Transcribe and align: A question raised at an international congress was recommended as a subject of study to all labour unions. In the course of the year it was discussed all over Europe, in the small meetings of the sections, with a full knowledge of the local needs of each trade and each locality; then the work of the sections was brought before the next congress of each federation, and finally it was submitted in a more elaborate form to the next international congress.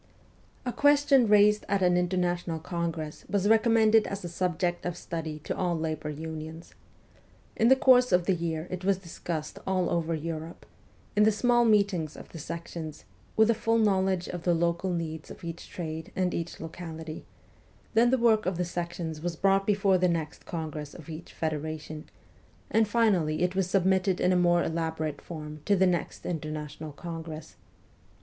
A 0.65 0.73
question 0.73 1.27
raised 1.27 1.63
at 1.69 1.83
an 1.83 1.95
international 1.95 2.57
congress 2.57 3.23
was 3.29 3.47
recommended 3.47 4.07
as 4.07 4.25
a 4.25 4.29
subject 4.29 4.83
of 4.83 4.97
study 4.97 5.37
to 5.43 5.55
all 5.55 5.77
labour 5.77 6.09
unions. 6.09 6.73
In 7.55 7.67
the 7.67 7.75
course 7.75 8.11
of 8.11 8.25
the 8.25 8.33
year 8.33 8.67
it 8.71 8.83
was 8.83 8.97
discussed 8.97 9.59
all 9.67 9.91
over 9.91 10.15
Europe, 10.15 10.65
in 11.15 11.21
the 11.21 11.31
small 11.31 11.65
meetings 11.65 12.17
of 12.17 12.29
the 12.29 12.39
sections, 12.39 13.05
with 13.37 13.51
a 13.51 13.53
full 13.53 13.77
knowledge 13.77 14.27
of 14.27 14.41
the 14.41 14.55
local 14.55 14.91
needs 14.91 15.29
of 15.29 15.43
each 15.43 15.69
trade 15.69 16.11
and 16.15 16.33
each 16.33 16.59
locality; 16.59 17.23
then 17.93 18.09
the 18.09 18.17
work 18.17 18.47
of 18.47 18.57
the 18.57 18.65
sections 18.65 19.21
was 19.21 19.35
brought 19.35 19.67
before 19.67 19.99
the 19.99 20.09
next 20.09 20.47
congress 20.47 20.95
of 20.95 21.09
each 21.09 21.31
federation, 21.31 22.09
and 22.71 22.87
finally 22.87 23.43
it 23.43 23.53
was 23.55 23.69
submitted 23.69 24.19
in 24.19 24.33
a 24.33 24.35
more 24.35 24.63
elaborate 24.63 25.21
form 25.21 25.59
to 25.63 25.75
the 25.75 25.85
next 25.85 26.25
international 26.25 26.91
congress. 26.91 27.55